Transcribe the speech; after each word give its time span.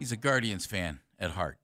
he's 0.00 0.10
a 0.10 0.16
Guardians 0.16 0.66
fan 0.66 0.98
at 1.20 1.30
heart. 1.32 1.58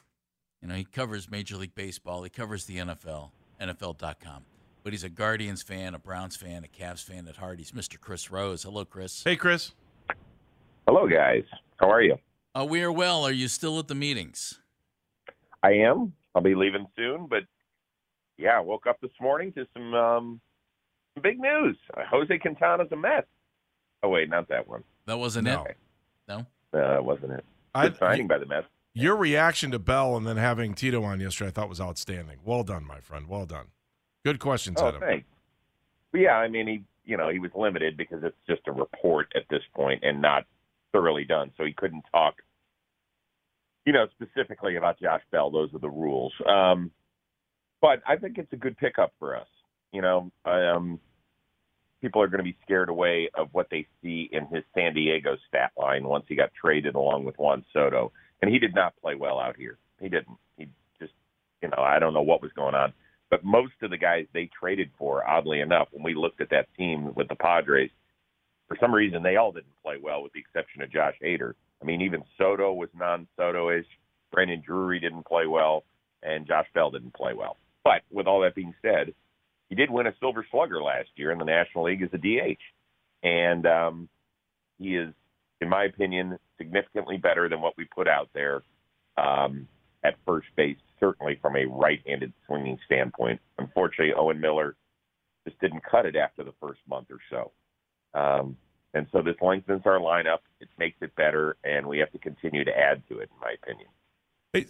You 0.62 0.68
know, 0.68 0.74
he 0.74 0.84
covers 0.84 1.28
Major 1.28 1.56
League 1.56 1.74
Baseball, 1.74 2.22
he 2.22 2.30
covers 2.30 2.66
the 2.66 2.76
NFL, 2.76 3.30
NFL.com. 3.60 4.44
But 4.84 4.92
he's 4.92 5.02
a 5.02 5.08
Guardians 5.08 5.62
fan, 5.64 5.96
a 5.96 5.98
Browns 5.98 6.36
fan, 6.36 6.64
a 6.64 6.68
Cavs 6.68 7.02
fan 7.02 7.26
at 7.26 7.36
heart. 7.38 7.58
He's 7.58 7.72
Mr. 7.72 7.98
Chris 8.00 8.30
Rose. 8.30 8.62
Hello, 8.62 8.84
Chris. 8.84 9.24
Hey, 9.24 9.34
Chris. 9.34 9.72
Hello, 10.86 11.08
guys. 11.08 11.42
How 11.80 11.90
are 11.90 12.00
you? 12.02 12.16
Uh, 12.54 12.64
we 12.64 12.82
are 12.84 12.92
well. 12.92 13.24
Are 13.26 13.32
you 13.32 13.48
still 13.48 13.80
at 13.80 13.88
the 13.88 13.96
meetings? 13.96 14.60
I 15.64 15.72
am. 15.72 16.12
I'll 16.36 16.42
be 16.42 16.54
leaving 16.54 16.86
soon, 16.94 17.26
but 17.26 17.42
yeah, 18.38 18.58
I 18.58 18.60
woke 18.60 18.86
up 18.86 19.00
this 19.00 19.10
morning 19.20 19.52
to 19.54 19.66
some 19.74 19.92
um, 19.94 20.40
big 21.20 21.40
news. 21.40 21.76
Uh, 21.96 22.02
Jose 22.08 22.38
Quintana's 22.38 22.88
a 22.92 22.96
Met. 22.96 23.26
Oh 24.04 24.10
wait, 24.10 24.28
not 24.28 24.48
that 24.50 24.68
one. 24.68 24.84
That 25.06 25.18
wasn't 25.18 25.46
No. 25.46 25.64
it. 25.64 25.76
No. 26.28 26.36
Uh, 26.38 26.44
that 26.94 27.04
wasn't 27.04 27.32
it. 27.32 27.44
I, 27.76 27.88
Good 27.88 27.98
signing 27.98 28.26
by 28.26 28.38
the 28.38 28.46
Mets. 28.46 28.66
your 28.94 29.16
reaction 29.16 29.70
to 29.72 29.78
Bell 29.78 30.16
and 30.16 30.26
then 30.26 30.36
having 30.36 30.74
Tito 30.74 31.02
on 31.04 31.20
yesterday, 31.20 31.48
I 31.48 31.50
thought 31.52 31.68
was 31.68 31.80
outstanding. 31.80 32.38
Well 32.44 32.62
done, 32.64 32.84
my 32.86 33.00
friend. 33.00 33.28
Well 33.28 33.46
done. 33.46 33.66
Good 34.24 34.38
questions, 34.40 34.78
Oh, 34.80 34.88
Adam. 34.88 35.00
thanks. 35.00 35.26
But 36.12 36.20
yeah, 36.22 36.36
I 36.36 36.48
mean, 36.48 36.66
he 36.66 36.82
you 37.04 37.16
know 37.16 37.28
he 37.28 37.38
was 37.38 37.50
limited 37.54 37.96
because 37.96 38.22
it's 38.24 38.36
just 38.48 38.62
a 38.66 38.72
report 38.72 39.28
at 39.36 39.42
this 39.50 39.62
point 39.74 40.02
and 40.02 40.20
not 40.22 40.44
thoroughly 40.92 41.24
done, 41.24 41.52
so 41.56 41.64
he 41.64 41.72
couldn't 41.72 42.04
talk. 42.10 42.36
You 43.84 43.92
know, 43.92 44.06
specifically 44.20 44.76
about 44.76 44.98
Josh 45.00 45.22
Bell. 45.30 45.50
Those 45.50 45.72
are 45.74 45.78
the 45.78 45.88
rules. 45.90 46.32
Um, 46.48 46.90
but 47.80 48.02
I 48.08 48.16
think 48.16 48.38
it's 48.38 48.52
a 48.52 48.56
good 48.56 48.76
pickup 48.78 49.12
for 49.18 49.36
us. 49.36 49.46
You 49.92 50.02
know, 50.02 50.32
I 50.44 50.66
um, 50.70 50.98
people 52.06 52.22
are 52.22 52.28
going 52.28 52.38
to 52.38 52.44
be 52.44 52.56
scared 52.62 52.88
away 52.88 53.28
of 53.34 53.48
what 53.50 53.66
they 53.68 53.84
see 54.00 54.28
in 54.30 54.46
his 54.46 54.62
San 54.76 54.94
Diego 54.94 55.36
stat 55.48 55.72
line 55.76 56.04
once 56.06 56.24
he 56.28 56.36
got 56.36 56.54
traded 56.54 56.94
along 56.94 57.24
with 57.24 57.36
Juan 57.36 57.64
Soto, 57.72 58.12
and 58.40 58.48
he 58.48 58.60
did 58.60 58.76
not 58.76 58.94
play 59.02 59.16
well 59.16 59.40
out 59.40 59.56
here. 59.56 59.76
He 60.00 60.08
didn't. 60.08 60.38
He 60.56 60.68
just, 61.00 61.12
you 61.60 61.68
know, 61.68 61.82
I 61.82 61.98
don't 61.98 62.14
know 62.14 62.22
what 62.22 62.42
was 62.42 62.52
going 62.52 62.76
on. 62.76 62.92
But 63.28 63.44
most 63.44 63.72
of 63.82 63.90
the 63.90 63.96
guys 63.96 64.26
they 64.32 64.48
traded 64.56 64.90
for, 64.96 65.28
oddly 65.28 65.60
enough, 65.60 65.88
when 65.90 66.04
we 66.04 66.14
looked 66.14 66.40
at 66.40 66.50
that 66.50 66.68
team 66.78 67.12
with 67.16 67.26
the 67.26 67.34
Padres, 67.34 67.90
for 68.68 68.76
some 68.80 68.94
reason 68.94 69.24
they 69.24 69.34
all 69.34 69.50
didn't 69.50 69.82
play 69.82 69.96
well, 70.00 70.22
with 70.22 70.32
the 70.32 70.38
exception 70.38 70.82
of 70.82 70.92
Josh 70.92 71.16
Hader. 71.20 71.54
I 71.82 71.84
mean, 71.84 72.02
even 72.02 72.22
Soto 72.38 72.72
was 72.72 72.88
non-Soto-ish. 72.96 73.86
Brandon 74.30 74.62
Drury 74.64 75.00
didn't 75.00 75.26
play 75.26 75.48
well, 75.48 75.82
and 76.22 76.46
Josh 76.46 76.68
Bell 76.72 76.92
didn't 76.92 77.14
play 77.14 77.32
well. 77.34 77.56
But 77.82 78.02
with 78.12 78.28
all 78.28 78.42
that 78.42 78.54
being 78.54 78.74
said, 78.80 79.12
he 79.68 79.74
did 79.74 79.90
win 79.90 80.06
a 80.06 80.14
Silver 80.20 80.46
Slugger 80.50 80.82
last 80.82 81.08
year 81.16 81.32
in 81.32 81.38
the 81.38 81.44
National 81.44 81.84
League 81.84 82.02
as 82.02 82.10
a 82.12 82.18
DH, 82.18 82.60
and 83.22 83.66
um, 83.66 84.08
he 84.78 84.96
is, 84.96 85.12
in 85.60 85.68
my 85.68 85.84
opinion, 85.84 86.38
significantly 86.58 87.16
better 87.16 87.48
than 87.48 87.60
what 87.60 87.74
we 87.76 87.84
put 87.84 88.08
out 88.08 88.28
there 88.34 88.62
um, 89.16 89.66
at 90.04 90.14
first 90.24 90.48
base. 90.56 90.76
Certainly 91.00 91.38
from 91.42 91.56
a 91.56 91.66
right-handed 91.66 92.32
swinging 92.46 92.78
standpoint. 92.86 93.40
Unfortunately, 93.58 94.14
Owen 94.16 94.40
Miller 94.40 94.76
just 95.46 95.60
didn't 95.60 95.82
cut 95.84 96.06
it 96.06 96.16
after 96.16 96.42
the 96.42 96.54
first 96.60 96.80
month 96.88 97.08
or 97.10 97.18
so. 97.30 97.52
Um, 98.18 98.56
and 98.94 99.06
so 99.12 99.20
this 99.20 99.36
lengthens 99.42 99.82
our 99.84 99.98
lineup. 99.98 100.38
It 100.60 100.68
makes 100.78 100.96
it 101.02 101.14
better, 101.16 101.56
and 101.64 101.86
we 101.86 101.98
have 101.98 102.10
to 102.12 102.18
continue 102.18 102.64
to 102.64 102.70
add 102.70 103.02
to 103.08 103.18
it, 103.18 103.28
in 103.30 103.40
my 103.40 103.54
opinion. 103.62 103.88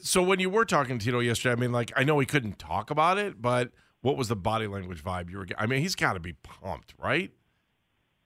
So 0.02 0.20
when 0.20 0.40
you 0.40 0.50
were 0.50 0.64
talking 0.64 0.98
to 0.98 1.04
Tito 1.04 1.20
yesterday, 1.20 1.52
I 1.52 1.54
mean, 1.54 1.70
like 1.70 1.92
I 1.94 2.02
know 2.02 2.18
he 2.18 2.26
couldn't 2.26 2.58
talk 2.58 2.90
about 2.90 3.18
it, 3.18 3.40
but 3.40 3.70
what 4.06 4.16
was 4.16 4.28
the 4.28 4.36
body 4.36 4.68
language 4.68 5.02
vibe 5.02 5.28
you 5.30 5.36
were? 5.36 5.44
get- 5.44 5.60
I 5.60 5.66
mean, 5.66 5.80
he's 5.80 5.96
got 5.96 6.12
to 6.12 6.20
be 6.20 6.34
pumped, 6.34 6.94
right? 6.96 7.32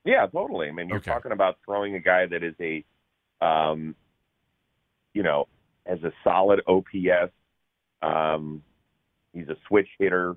Yeah, 0.04 0.26
totally. 0.26 0.68
I 0.68 0.72
mean, 0.72 0.88
you're 0.90 0.98
Okay. 0.98 1.10
talking 1.10 1.32
about 1.32 1.56
throwing 1.64 1.94
a 1.94 1.98
guy 2.00 2.26
that 2.26 2.42
is 2.42 2.54
a, 2.60 2.84
um, 3.40 3.96
you 5.14 5.22
know, 5.22 5.48
has 5.86 6.02
a 6.04 6.12
solid 6.22 6.60
OPS. 6.66 7.32
Um, 8.02 8.62
he's 9.32 9.48
a 9.48 9.56
switch 9.68 9.88
hitter, 9.98 10.36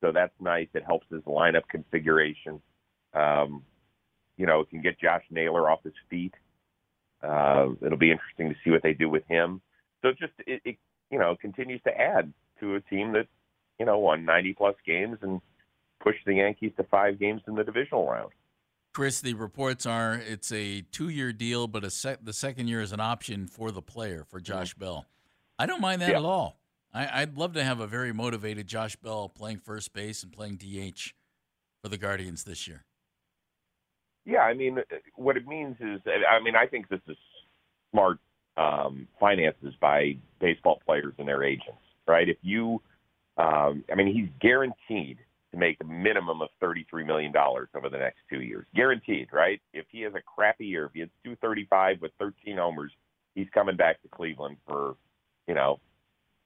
so 0.00 0.12
that's 0.12 0.32
nice. 0.40 0.68
It 0.72 0.82
helps 0.82 1.06
his 1.10 1.20
lineup 1.24 1.68
configuration. 1.68 2.62
Um, 3.12 3.62
you 4.38 4.46
know, 4.46 4.60
it 4.60 4.70
can 4.70 4.80
get 4.80 4.98
Josh 4.98 5.24
Naylor 5.30 5.68
off 5.68 5.82
his 5.82 5.92
feet. 6.08 6.32
Uh, 7.22 7.68
it'll 7.84 7.98
be 7.98 8.10
interesting 8.10 8.48
to 8.48 8.56
see 8.64 8.70
what 8.70 8.82
they 8.82 8.94
do 8.94 9.10
with 9.10 9.26
him. 9.26 9.60
So 10.00 10.08
it 10.08 10.18
just 10.18 10.32
it, 10.46 10.62
it 10.64 10.76
you 11.10 11.18
know 11.18 11.36
continues 11.36 11.82
to 11.82 11.90
add 11.94 12.32
to 12.60 12.76
a 12.76 12.80
team 12.80 13.12
that 13.12 13.26
you 13.80 13.86
know 13.86 13.98
won 13.98 14.24
90 14.24 14.52
plus 14.52 14.76
games 14.86 15.18
and 15.22 15.40
pushed 16.00 16.24
the 16.26 16.34
Yankees 16.34 16.72
to 16.76 16.84
five 16.84 17.18
games 17.18 17.40
in 17.48 17.54
the 17.56 17.64
divisional 17.64 18.06
round. 18.08 18.30
Chris, 18.92 19.20
the 19.20 19.34
reports 19.34 19.86
are 19.86 20.14
it's 20.14 20.52
a 20.52 20.82
two-year 20.82 21.32
deal, 21.32 21.66
but 21.66 21.82
a 21.82 21.90
sec- 21.90 22.18
the 22.22 22.32
second 22.32 22.68
year 22.68 22.80
is 22.82 22.92
an 22.92 23.00
option 23.00 23.46
for 23.46 23.70
the 23.70 23.80
player 23.82 24.24
for 24.28 24.38
Josh 24.40 24.74
Bell. 24.74 25.06
I 25.58 25.66
don't 25.66 25.80
mind 25.80 26.02
that 26.02 26.10
Yeah. 26.10 26.18
at 26.18 26.24
all. 26.24 26.58
I, 26.92 27.22
I'd 27.22 27.36
love 27.38 27.52
to 27.54 27.64
have 27.64 27.80
a 27.80 27.86
very 27.86 28.12
motivated 28.12 28.66
Josh 28.66 28.96
Bell 28.96 29.28
playing 29.28 29.58
first 29.58 29.92
base 29.92 30.22
and 30.22 30.32
playing 30.32 30.56
DH 30.56 31.14
for 31.82 31.88
the 31.88 31.96
Guardians 31.98 32.44
this 32.44 32.66
year. 32.68 32.84
Yeah, 34.26 34.40
I 34.40 34.52
mean, 34.54 34.78
what 35.14 35.36
it 35.36 35.46
means 35.46 35.76
is, 35.80 36.00
I 36.06 36.42
mean, 36.42 36.54
I 36.56 36.66
think 36.66 36.88
this 36.88 37.00
is 37.08 37.16
smart 37.92 38.18
um, 38.56 39.06
finances 39.18 39.74
by 39.80 40.16
baseball 40.40 40.82
players 40.84 41.14
and 41.18 41.26
their 41.28 41.42
agents, 41.44 41.80
right? 42.06 42.28
If 42.28 42.36
you, 42.42 42.82
um, 43.40 43.84
I 43.90 43.94
mean, 43.94 44.14
he's 44.14 44.28
guaranteed 44.40 45.18
to 45.52 45.58
make 45.58 45.78
a 45.80 45.84
minimum 45.84 46.42
of 46.42 46.48
thirty-three 46.60 47.04
million 47.04 47.32
dollars 47.32 47.68
over 47.74 47.88
the 47.88 47.98
next 47.98 48.18
two 48.28 48.40
years, 48.40 48.66
guaranteed, 48.74 49.28
right? 49.32 49.60
If 49.72 49.86
he 49.90 50.02
has 50.02 50.14
a 50.14 50.20
crappy 50.22 50.66
year, 50.66 50.86
if 50.86 50.92
he 50.92 51.04
two 51.24 51.36
thirty-five 51.36 52.00
with 52.00 52.12
thirteen 52.18 52.58
homers, 52.58 52.92
he's 53.34 53.48
coming 53.52 53.76
back 53.76 54.02
to 54.02 54.08
Cleveland 54.08 54.58
for, 54.66 54.96
you 55.48 55.54
know, 55.54 55.80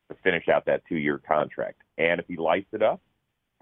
to 0.09 0.17
finish 0.23 0.49
out 0.49 0.67
that 0.67 0.83
two-year 0.89 1.21
contract. 1.27 1.81
And 1.99 2.21
if 2.21 2.27
he 2.29 2.37
lights 2.37 2.69
it 2.73 2.83
up 2.83 3.01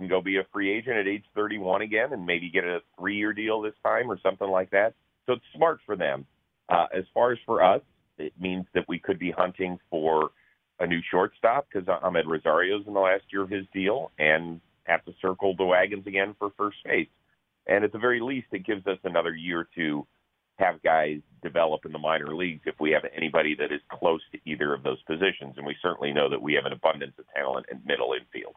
can 0.03 0.09
go 0.09 0.20
be 0.20 0.38
a 0.38 0.47
free 0.53 0.70
agent 0.76 0.97
at 0.97 1.06
age 1.06 1.25
31 1.34 1.82
again 1.82 2.12
and 2.12 2.26
maybe 2.26 2.50
get 2.50 2.64
a 2.64 2.81
three 2.99 3.16
year 3.16 3.32
deal 3.32 3.60
this 3.60 3.75
time 3.84 4.10
or 4.10 4.19
something 4.20 4.49
like 4.49 4.70
that. 4.70 4.94
So 5.26 5.34
it's 5.34 5.44
smart 5.54 5.78
for 5.87 5.97
them. 5.97 6.26
Uh, 6.69 6.87
as 6.93 7.04
far 7.14 7.32
as 7.32 7.38
for 7.47 7.62
us, 7.62 7.82
it 8.19 8.32
means 8.41 8.66
that 8.75 8.84
we 8.88 8.99
could 8.99 9.19
be 9.19 9.31
hunting 9.31 9.78
for 9.91 10.31
a 10.80 10.86
new 10.86 11.00
shortstop 11.10 11.66
because 11.72 11.86
Amed 11.88 12.26
Rosario's 12.26 12.86
in 12.86 12.94
the 12.94 13.00
last 13.00 13.24
year 13.32 13.42
of 13.42 13.50
his 13.50 13.64
deal 13.72 14.10
and 14.18 14.60
have 14.84 15.04
to 15.04 15.12
circle 15.20 15.54
the 15.56 15.64
wagons 15.64 16.06
again 16.06 16.34
for 16.38 16.50
first 16.56 16.78
base. 16.84 17.08
And 17.66 17.84
at 17.84 17.92
the 17.92 17.98
very 17.98 18.20
least, 18.20 18.48
it 18.52 18.66
gives 18.66 18.86
us 18.86 18.98
another 19.04 19.34
year 19.34 19.68
to 19.76 20.06
have 20.58 20.82
guys 20.82 21.20
develop 21.42 21.86
in 21.86 21.92
the 21.92 21.98
minor 21.98 22.34
leagues 22.34 22.62
if 22.66 22.74
we 22.80 22.90
have 22.90 23.02
anybody 23.16 23.54
that 23.56 23.72
is 23.72 23.80
close 23.90 24.20
to 24.32 24.38
either 24.44 24.74
of 24.74 24.82
those 24.82 25.00
positions. 25.04 25.54
And 25.56 25.64
we 25.66 25.76
certainly 25.80 26.12
know 26.12 26.28
that 26.28 26.42
we 26.42 26.54
have 26.54 26.64
an 26.66 26.72
abundance 26.72 27.14
of 27.18 27.24
talent 27.34 27.66
in 27.70 27.80
middle 27.84 28.12
infield. 28.12 28.54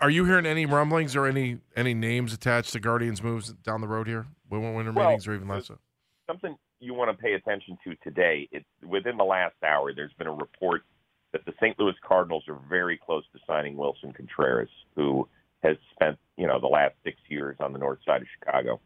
Are 0.00 0.10
you 0.10 0.24
hearing 0.24 0.44
any 0.44 0.66
rumblings 0.66 1.14
or 1.14 1.26
any 1.26 1.58
any 1.76 1.94
names 1.94 2.32
attached 2.32 2.72
to 2.72 2.80
Guardians 2.80 3.22
moves 3.22 3.52
down 3.52 3.80
the 3.80 3.86
road 3.86 4.08
here? 4.08 4.26
When 4.48 4.74
winter 4.74 4.90
Well, 4.90 5.10
meetings 5.10 5.28
or 5.28 5.34
even 5.34 5.46
less? 5.46 5.68
so? 5.68 5.78
something 6.26 6.56
you 6.80 6.94
want 6.94 7.16
to 7.16 7.22
pay 7.22 7.32
attention 7.34 7.78
to 7.84 7.94
today. 8.02 8.48
It's 8.52 8.66
within 8.86 9.16
the 9.16 9.24
last 9.24 9.54
hour. 9.64 9.94
There's 9.94 10.12
been 10.18 10.26
a 10.26 10.32
report 10.32 10.82
that 11.32 11.44
the 11.44 11.52
St. 11.60 11.78
Louis 11.78 11.94
Cardinals 12.06 12.44
are 12.48 12.58
very 12.68 12.96
close 12.96 13.24
to 13.32 13.38
signing 13.46 13.76
Willson 13.76 14.14
Contreras, 14.14 14.70
who 14.96 15.28
has 15.62 15.76
spent 15.92 16.18
you 16.36 16.46
know 16.46 16.60
the 16.60 16.66
last 16.66 16.94
six 17.04 17.18
years 17.28 17.56
on 17.60 17.72
the 17.72 17.78
north 17.78 17.98
side 18.04 18.22
of 18.22 18.28
Chicago. 18.38 18.80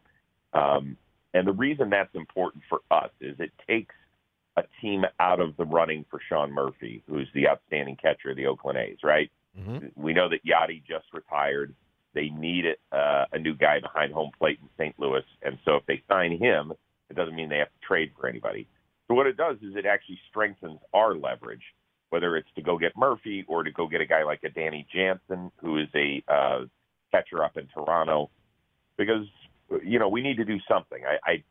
Um, 0.53 0.97
and 1.35 1.47
the 1.47 1.53
reason 1.53 1.91
that's 1.91 2.15
important 2.15 2.63
for 2.69 2.81
us 2.91 3.11
is 3.21 3.37
it 3.39 3.53
takes 3.67 3.95
a 4.57 4.65
team 4.81 5.05
out 5.19 5.41
of 5.41 5.57
the 5.57 5.65
running 5.65 6.05
for 6.11 6.21
Sean 6.29 6.53
Murphy, 6.53 7.03
who's 7.09 7.29
the 7.35 7.49
outstanding 7.49 7.97
catcher 7.97 8.31
of 8.31 8.37
the 8.37 8.47
Oakland 8.47 8.79
A's. 8.79 8.99
Right? 9.03 9.31
Mhm. 9.59 9.93
We 9.97 10.13
know 10.13 10.29
that 10.29 10.45
Yadi 10.45 10.83
just 10.85 11.07
retired. 11.13 11.75
They 12.15 12.29
need 12.29 12.67
uh, 12.91 13.27
a 13.33 13.39
new 13.39 13.55
guy 13.55 13.81
behind 13.81 14.13
home 14.13 14.31
plate 14.39 14.59
in 14.61 14.69
St. 14.77 14.99
Louis, 14.99 15.25
and 15.43 15.59
so 15.65 15.77
if 15.77 15.87
they 15.87 16.03
sign 16.09 16.39
him, 16.39 16.73
it 17.09 17.17
doesn't 17.17 17.35
mean 17.35 17.49
they 17.49 17.59
have 17.59 17.73
to 17.73 17.87
trade 17.87 18.13
for 18.19 18.27
anybody. 18.29 18.67
So 19.09 19.15
what 19.15 19.27
it 19.27 19.37
does 19.37 19.57
is 19.63 19.77
it 19.77 19.87
actually 19.87 20.19
strengthens 20.29 20.81
our 20.95 21.15
leverage, 21.15 21.63
whether 22.13 22.37
it's 22.37 22.49
to 22.55 22.61
go 22.61 22.77
get 22.77 22.95
Murphy 22.95 23.43
or 23.49 23.63
to 23.63 23.71
go 23.71 23.89
get 23.89 24.03
a 24.03 24.07
guy 24.07 24.23
like 24.23 24.41
a 24.45 24.51
Danny 24.51 24.87
Jansen, 24.95 25.51
who 25.63 25.79
is 25.79 25.89
a 25.95 26.23
uh, 26.29 26.67
catcher 27.11 27.43
up 27.43 27.57
in 27.57 27.67
Toronto, 27.73 28.29
because 28.99 29.25
you 29.83 29.99
know 29.99 30.11
we 30.11 30.21
need 30.21 30.37
to 30.37 30.45
do 30.45 30.59
something. 30.69 31.03
I, 31.07 31.31
I 31.33 31.43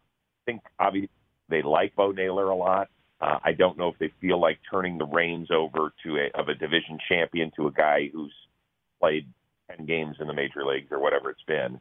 think 0.46 0.62
obviously 0.80 1.10
they 1.50 1.64
like 1.64 1.96
Bo 1.96 2.12
Naylor 2.12 2.50
a 2.50 2.56
lot. 2.56 2.90
Uh, 3.20 3.40
I 3.44 3.54
don't 3.54 3.76
know 3.76 3.88
if 3.88 3.98
they 3.98 4.12
feel 4.22 4.40
like 4.40 4.60
turning 4.70 5.00
the 5.00 5.06
reins 5.06 5.50
over 5.50 5.94
to 6.04 6.18
a 6.18 6.40
of 6.40 6.48
a 6.48 6.54
division 6.54 7.00
champion 7.10 7.52
to 7.56 7.66
a 7.66 7.72
guy 7.72 8.12
who's 8.14 8.34
played 9.00 9.26
ten 9.68 9.88
games 9.88 10.18
in 10.20 10.28
the 10.28 10.34
major 10.34 10.64
leagues 10.64 10.92
or 10.92 11.00
whatever 11.00 11.32
it's 11.32 11.42
been. 11.48 11.80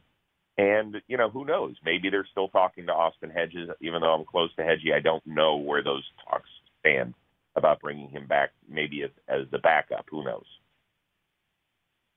And 0.57 0.95
you 1.07 1.17
know 1.17 1.29
who 1.29 1.45
knows? 1.45 1.75
Maybe 1.85 2.09
they're 2.09 2.27
still 2.31 2.47
talking 2.47 2.87
to 2.87 2.93
Austin 2.93 3.29
Hedges, 3.29 3.69
even 3.79 4.01
though 4.01 4.15
I'm 4.15 4.25
close 4.25 4.49
to 4.55 4.63
Hedgie. 4.63 4.91
I 4.91 5.01
don't 5.01 5.25
know 5.27 5.57
where 5.57 5.83
those 5.83 6.03
talks 6.27 6.49
stand 6.79 7.13
about 7.55 7.79
bringing 7.81 8.09
him 8.09 8.27
back, 8.27 8.51
maybe 8.69 9.03
as, 9.03 9.09
as 9.27 9.47
the 9.51 9.59
backup. 9.59 10.05
Who 10.09 10.23
knows? 10.23 10.45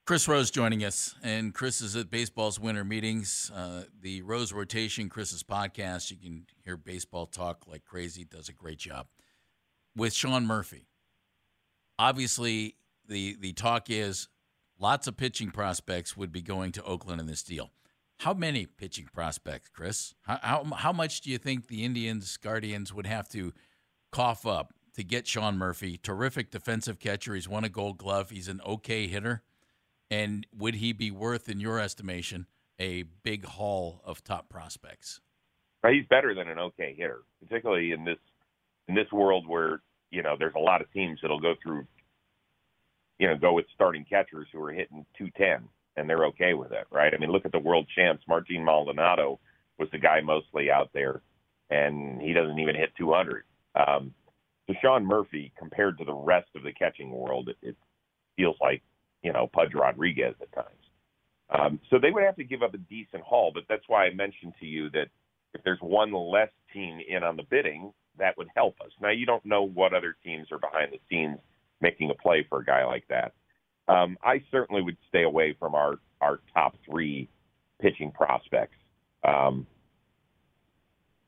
Chris 0.07 0.29
Rose 0.29 0.51
joining 0.51 0.85
us, 0.85 1.15
and 1.23 1.55
Chris 1.55 1.81
is 1.81 1.97
at 1.97 2.11
baseball's 2.11 2.61
winter 2.61 2.85
meetings. 2.85 3.51
Uh, 3.55 3.85
the 4.03 4.21
Rose 4.23 4.53
Rotation, 4.53 5.09
Chris's 5.09 5.43
podcast. 5.43 6.11
You 6.11 6.19
can 6.19 6.47
hear 6.63 6.77
baseball 6.77 7.25
talk 7.27 7.67
like 7.67 7.85
crazy. 7.87 8.25
Does 8.25 8.49
a 8.51 8.53
great 8.53 8.79
job. 8.79 9.07
with 9.97 10.13
Sean 10.13 10.47
Murphy. 10.47 10.89
Obviously, 11.99 12.77
the 13.07 13.37
the 13.41 13.53
talk 13.53 13.89
is 13.89 14.29
lots 14.79 15.07
of 15.07 15.17
pitching 15.17 15.51
prospects 15.51 16.17
would 16.17 16.33
be 16.33 16.43
going 16.43 16.73
to 16.73 16.83
Oakland 16.83 17.21
in 17.21 17.27
this 17.27 17.43
deal. 17.43 17.71
How 18.19 18.35
many 18.35 18.67
pitching 18.67 19.09
prospects, 19.13 19.69
Chris? 19.69 20.15
How, 20.23 20.39
how, 20.43 20.65
how 20.77 20.93
much 20.93 21.21
do 21.21 21.31
you 21.31 21.39
think 21.39 21.67
the 21.67 21.85
Indians, 21.85 22.37
Guardians 22.37 22.93
would 22.95 23.07
have 23.07 23.29
to 23.31 23.53
cough 24.13 24.47
up 24.47 24.73
to 24.95 25.05
get 25.05 25.27
Sean 25.27 25.59
Murphy? 25.59 25.97
Terrific 25.97 26.51
defensive 26.51 26.99
catcher. 26.99 27.35
He's 27.35 27.49
won 27.49 27.65
a 27.65 27.69
gold 27.69 27.99
glove. 27.99 28.31
He's 28.31 28.49
an 28.49 28.61
okay 28.67 29.07
hitter. 29.07 29.43
And 30.11 30.47
would 30.57 30.77
he 30.77 30.93
be 30.93 31.11
worth, 31.11 31.49
in 31.49 31.61
your 31.61 31.79
estimation, 31.81 32.47
a 32.79 33.03
big 33.03 33.45
haul 33.45 34.01
of 34.05 34.23
top 34.23 34.49
prospects? 34.49 35.21
He's 35.87 36.07
better 36.09 36.35
than 36.35 36.49
an 36.49 36.59
okay 36.59 36.95
hitter, 36.97 37.23
particularly 37.41 37.93
in 37.93 38.05
this 38.05 38.19
in 38.89 38.95
this 38.95 39.11
world 39.13 39.47
where 39.47 39.83
you 40.11 40.23
know 40.23 40.35
there's 40.39 40.55
a 40.57 40.61
lot 40.61 40.81
of 40.81 40.91
teams 40.93 41.19
that'll 41.21 41.41
go 41.41 41.55
through, 41.63 41.87
you 43.19 43.29
know, 43.29 43.37
go 43.37 43.53
with 43.53 43.67
starting 43.75 44.05
catchers 44.09 44.49
who 44.53 44.63
are 44.63 44.73
hitting 44.73 45.05
210 45.19 45.69
and 45.97 46.09
they're 46.09 46.27
okay 46.27 46.55
with 46.55 46.73
it, 46.73 46.87
right? 46.91 47.13
I 47.15 47.19
mean, 47.19 47.31
look 47.31 47.45
at 47.45 47.53
the 47.53 47.59
world 47.59 47.87
champs. 47.95 48.25
Martin 48.27 48.65
Maldonado 48.65 49.39
was 49.79 49.89
the 49.93 49.99
guy 49.99 50.21
mostly 50.21 50.71
out 50.71 50.91
there, 50.93 51.23
and 51.71 52.21
he 52.21 52.33
doesn't 52.33 52.59
even 52.59 52.75
hit 52.75 52.93
200. 52.97 53.45
Um, 53.75 54.15
Sean 54.81 55.05
Murphy, 55.05 55.53
compared 55.59 55.99
to 55.99 56.05
the 56.05 56.15
rest 56.15 56.49
of 56.55 56.63
the 56.63 56.73
catching 56.73 57.11
world, 57.11 57.49
it, 57.49 57.57
it 57.63 57.77
feels 58.37 58.57
like 58.61 58.83
you 59.23 59.33
know 59.33 59.49
Pudge 59.53 59.75
Rodriguez 59.75 60.35
at 60.41 60.53
times. 60.53 60.69
Um, 61.51 61.81
so 61.91 61.99
they 61.99 62.11
would 62.11 62.25
have 62.25 62.37
to 62.37 62.45
give 62.45 62.63
up 62.63 62.75
a 62.75 62.79
decent 62.79 63.23
haul, 63.23 63.51
but 63.53 63.65
that's 63.69 63.85
why 63.87 64.07
I 64.07 64.15
mentioned 64.15 64.55
to 64.61 64.67
you 64.67 64.91
that 64.91 65.09
if 65.53 65.63
there's 65.63 65.79
one 65.81 66.13
less 66.13 66.49
team 66.73 66.99
in 67.07 67.23
on 67.23 67.37
the 67.37 67.43
bidding, 67.45 67.93
that 68.19 68.37
would 68.39 68.49
help 68.57 68.81
us. 68.81 68.91
Now 69.01 69.11
you 69.11 69.27
don't 69.27 69.45
know 69.45 69.63
what 69.63 69.93
other 69.93 70.17
teams 70.25 70.49
are 70.51 70.59
behind 70.59 70.93
the 70.93 70.99
scenes 71.11 71.39
making 71.81 72.11
a 72.11 72.15
play 72.15 72.47
for 72.49 72.61
a 72.61 72.65
guy 72.65 72.85
like 72.85 73.05
that. 73.09 73.35
Um, 73.89 74.17
I 74.23 74.43
certainly 74.51 74.83
would 74.83 74.97
stay 75.09 75.25
away 75.25 75.55
from 75.59 75.75
our 75.75 75.97
our 76.21 76.41
top 76.55 76.75
three 76.89 77.29
pitching 77.81 78.11
prospects. 78.11 78.77
Um, 79.25 79.67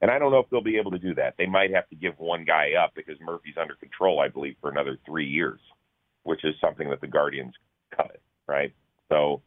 and 0.06 0.12
I 0.14 0.20
don't 0.20 0.30
know 0.30 0.38
if 0.38 0.48
they'll 0.50 0.60
be 0.60 0.78
able 0.78 0.92
to 0.92 1.00
do 1.00 1.16
that. 1.16 1.34
They 1.36 1.46
might 1.46 1.74
have 1.74 1.88
to 1.88 1.96
give 1.96 2.16
one 2.18 2.44
guy 2.44 2.74
up 2.80 2.92
because 2.94 3.16
Murphy's 3.20 3.56
under 3.60 3.74
control, 3.74 4.20
I 4.20 4.28
believe, 4.28 4.54
for 4.60 4.70
another 4.70 4.98
three 5.04 5.26
years, 5.26 5.58
which 6.22 6.44
is 6.44 6.54
something 6.60 6.88
that 6.90 7.00
the 7.00 7.08
Guardians 7.08 7.54
cut, 7.96 8.20
right? 8.46 8.72
So, 9.08 9.42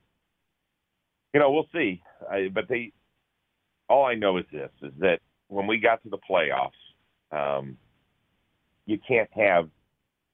you 1.34 1.40
know, 1.40 1.50
we'll 1.50 1.70
see. 1.74 2.02
I, 2.30 2.50
but 2.54 2.68
they, 2.68 2.92
all 3.88 4.06
I 4.06 4.16
know 4.16 4.36
is 4.36 4.44
this: 4.52 4.70
is 4.82 4.92
that 5.00 5.22
when 5.48 5.66
we 5.66 5.78
got 5.78 6.04
to 6.04 6.10
the 6.10 6.18
playoffs, 6.30 6.72
um, 7.32 7.78
you 8.86 9.00
can't 9.08 9.30
have 9.32 9.70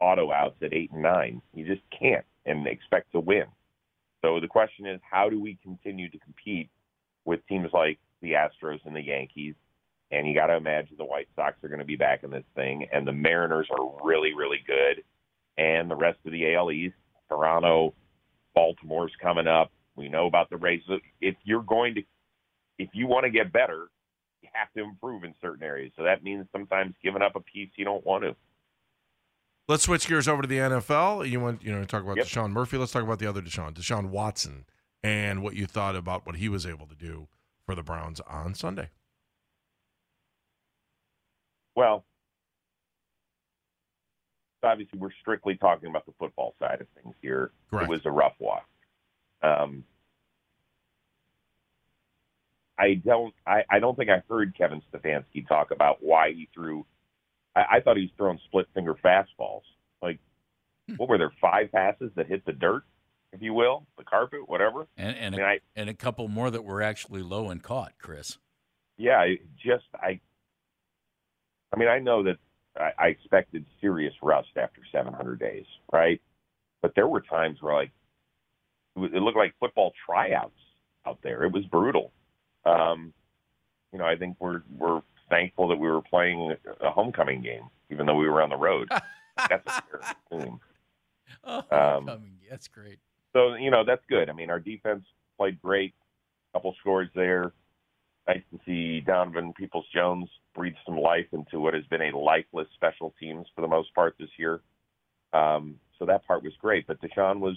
auto 0.01 0.31
outs 0.31 0.57
at 0.63 0.73
eight 0.73 0.91
and 0.91 1.03
nine. 1.03 1.39
You 1.53 1.67
just 1.67 1.83
can't 1.91 2.25
and 2.47 2.65
expect 2.65 3.11
to 3.11 3.19
win. 3.19 3.45
So 4.23 4.39
the 4.39 4.47
question 4.47 4.87
is, 4.87 4.99
how 5.07 5.29
do 5.29 5.39
we 5.39 5.59
continue 5.61 6.09
to 6.09 6.17
compete 6.17 6.71
with 7.25 7.45
teams 7.47 7.69
like 7.73 7.99
the 8.23 8.31
Astros 8.31 8.79
and 8.85 8.95
the 8.95 9.03
Yankees? 9.03 9.53
And 10.11 10.27
you 10.27 10.33
got 10.35 10.47
to 10.47 10.55
imagine 10.55 10.95
the 10.97 11.05
White 11.05 11.27
Sox 11.35 11.55
are 11.63 11.67
going 11.67 11.79
to 11.79 11.85
be 11.85 11.95
back 11.95 12.23
in 12.23 12.29
this 12.29 12.43
thing, 12.55 12.87
and 12.93 13.07
the 13.07 13.11
Mariners 13.11 13.67
are 13.71 14.03
really, 14.03 14.33
really 14.33 14.59
good, 14.65 15.03
and 15.57 15.89
the 15.89 15.95
rest 15.95 16.19
of 16.25 16.31
the 16.31 16.53
AL 16.53 16.71
East, 16.71 16.95
Toronto, 17.27 17.93
Baltimore's 18.53 19.11
coming 19.21 19.47
up. 19.47 19.71
We 19.95 20.07
know 20.09 20.27
about 20.27 20.49
the 20.49 20.57
Rays. 20.57 20.81
If 21.21 21.35
you're 21.43 21.63
going 21.63 21.95
to, 21.95 22.03
if 22.77 22.89
you 22.93 23.07
want 23.07 23.25
to 23.25 23.31
get 23.31 23.51
better, 23.51 23.89
you 24.41 24.49
have 24.53 24.71
to 24.73 24.83
improve 24.83 25.23
in 25.23 25.33
certain 25.41 25.63
areas. 25.63 25.91
So 25.97 26.03
that 26.03 26.23
means 26.23 26.45
sometimes 26.51 26.93
giving 27.03 27.21
up 27.21 27.35
a 27.35 27.39
piece 27.39 27.69
you 27.75 27.85
don't 27.85 28.05
want 28.05 28.23
to. 28.23 28.35
Let's 29.67 29.83
switch 29.83 30.07
gears 30.07 30.27
over 30.27 30.43
to 30.43 30.47
the 30.47 30.57
NFL. 30.57 31.27
You 31.27 31.39
want 31.39 31.63
you 31.63 31.71
know 31.71 31.83
talk 31.85 32.03
about 32.03 32.17
Yep. 32.17 32.27
Deshaun 32.27 32.51
Murphy. 32.51 32.77
Let's 32.77 32.91
talk 32.91 33.03
about 33.03 33.17
the 33.19 33.27
other 33.27 33.41
Deshaun, 33.41 33.73
Deshaun 33.73 34.09
Watson, 34.09 34.65
and 35.01 35.41
what 35.41 35.55
you 35.55 35.65
thought 35.65 35.95
about 35.95 36.25
what 36.25 36.35
he 36.35 36.49
was 36.49 36.65
able 36.67 36.85
to 36.85 36.95
do 36.95 37.27
for 37.65 37.73
the 37.73 37.81
Browns 37.81 38.19
on 38.27 38.53
Sunday. 38.53 38.89
Well, 41.75 42.05
obviously, 44.63 44.97
we're 44.99 45.09
strictly 45.21 45.55
talking 45.55 45.89
about 45.89 46.05
the 46.05 46.13
football 46.17 46.55
side 46.59 46.81
of 46.81 46.87
things 47.01 47.15
here. 47.21 47.51
Correct. 47.69 47.87
It 47.87 47.89
was 47.89 48.01
a 48.05 48.11
rough 48.11 48.33
walk. 48.39 48.65
Um, 49.43 49.83
I 52.77 52.95
don't. 52.95 53.33
I, 53.45 53.63
I 53.69 53.79
don't 53.79 53.95
think 53.95 54.09
I 54.09 54.21
heard 54.29 54.57
Kevin 54.57 54.81
Stefanski 54.91 55.47
talk 55.47 55.71
about 55.71 55.97
why 56.01 56.31
he 56.31 56.49
threw. 56.53 56.85
I, 57.55 57.65
I 57.75 57.79
thought 57.81 57.97
he 57.97 58.03
was 58.03 58.11
throwing 58.17 58.39
split 58.45 58.67
finger 58.73 58.95
fastballs. 58.95 59.61
Like, 60.01 60.19
what 60.97 61.07
were 61.09 61.17
there 61.17 61.31
five 61.39 61.71
passes 61.71 62.11
that 62.15 62.27
hit 62.27 62.45
the 62.45 62.51
dirt, 62.51 62.83
if 63.31 63.41
you 63.41 63.53
will, 63.53 63.85
the 63.97 64.03
carpet, 64.03 64.47
whatever? 64.47 64.87
And 64.97 65.15
and 65.15 65.35
I 65.35 65.37
a, 65.37 65.41
mean, 65.41 65.49
I 65.49 65.59
and 65.75 65.89
a 65.89 65.93
couple 65.93 66.27
more 66.27 66.49
that 66.49 66.63
were 66.63 66.81
actually 66.81 67.21
low 67.21 67.49
and 67.49 67.61
caught, 67.61 67.93
Chris. 67.99 68.37
yeah, 68.97 69.19
I 69.19 69.37
just 69.63 69.85
I. 69.93 70.19
I 71.75 71.77
mean, 71.77 71.89
I 71.89 71.99
know 71.99 72.23
that 72.23 72.37
I, 72.77 72.91
I 72.97 73.07
expected 73.07 73.65
serious 73.81 74.13
rust 74.21 74.49
after 74.55 74.81
700 74.91 75.39
days, 75.39 75.65
right? 75.91 76.21
But 76.81 76.93
there 76.95 77.07
were 77.07 77.21
times 77.21 77.61
where 77.61 77.73
like 77.73 77.91
it, 78.95 78.99
was, 78.99 79.11
it 79.13 79.19
looked 79.19 79.37
like 79.37 79.53
football 79.59 79.91
tryouts 80.05 80.59
out 81.05 81.19
there. 81.21 81.43
It 81.43 81.51
was 81.51 81.65
brutal. 81.65 82.11
Um, 82.65 83.13
you 83.91 83.99
know, 83.99 84.05
I 84.05 84.15
think 84.15 84.37
we're 84.39 84.61
we're 84.77 85.01
thankful 85.29 85.67
that 85.69 85.77
we 85.77 85.87
were 85.87 86.01
playing 86.01 86.55
a 86.81 86.91
homecoming 86.91 87.41
game, 87.41 87.69
even 87.89 88.05
though 88.05 88.15
we 88.15 88.29
were 88.29 88.41
on 88.41 88.49
the 88.49 88.57
road. 88.57 88.89
That's 89.49 89.67
a 89.67 89.81
fair 89.81 90.39
team. 90.39 90.59
Oh, 91.43 91.63
Um. 91.71 92.09
That's 92.49 92.67
great. 92.67 92.99
So 93.33 93.55
you 93.55 93.69
know 93.69 93.83
that's 93.83 94.03
good. 94.07 94.29
I 94.29 94.33
mean, 94.33 94.49
our 94.49 94.59
defense 94.61 95.03
played 95.37 95.61
great. 95.61 95.93
Couple 96.53 96.73
scores 96.79 97.09
there. 97.15 97.51
Nice 98.27 98.41
to 98.51 98.59
see 98.65 99.01
Donovan 99.01 99.53
Peoples 99.53 99.85
Jones 99.93 100.27
breathe 100.55 100.73
some 100.85 100.97
life 100.97 101.27
into 101.31 101.59
what 101.59 101.73
has 101.75 101.85
been 101.85 102.01
a 102.01 102.17
lifeless 102.17 102.67
special 102.73 103.13
teams 103.19 103.45
for 103.53 103.61
the 103.61 103.67
most 103.67 103.93
part 103.93 104.15
this 104.19 104.29
year. 104.37 104.61
Um, 105.31 105.75
so 105.99 106.05
that 106.05 106.25
part 106.25 106.43
was 106.43 106.53
great. 106.59 106.87
But 106.87 106.99
Deshaun 107.01 107.39
was 107.39 107.55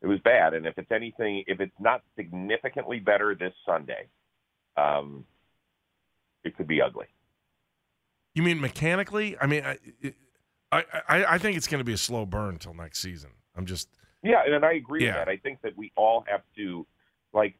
it 0.00 0.08
was 0.08 0.18
bad. 0.20 0.54
And 0.54 0.66
if 0.66 0.76
it's 0.78 0.90
anything, 0.90 1.44
if 1.46 1.60
it's 1.60 1.78
not 1.78 2.02
significantly 2.16 2.98
better 2.98 3.36
this 3.36 3.52
Sunday, 3.64 4.08
um, 4.76 5.24
it 6.44 6.56
could 6.56 6.66
be 6.66 6.82
ugly. 6.82 7.06
You 8.34 8.42
mean 8.42 8.60
mechanically? 8.60 9.36
I 9.40 9.46
mean, 9.46 9.64
I 9.64 9.78
I, 10.72 10.84
I, 11.08 11.24
I 11.34 11.38
think 11.38 11.56
it's 11.56 11.68
going 11.68 11.80
to 11.80 11.84
be 11.84 11.92
a 11.92 11.98
slow 11.98 12.26
burn 12.26 12.54
until 12.54 12.74
next 12.74 13.00
season. 13.00 13.30
I'm 13.54 13.66
just 13.66 13.88
Yeah, 14.24 14.42
and 14.44 14.64
I 14.64 14.72
agree 14.72 15.04
Yeah. 15.04 15.18
with 15.18 15.26
that. 15.26 15.28
I 15.28 15.36
think 15.36 15.60
that 15.62 15.76
we 15.76 15.92
all 15.94 16.24
have 16.26 16.42
to 16.56 16.84
like 17.32 17.54